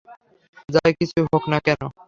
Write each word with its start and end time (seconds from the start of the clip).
যা 0.69 0.81
কিছুই 0.97 1.23
হোক 1.25 1.43
না 1.51 1.57
কেনো! 1.65 1.87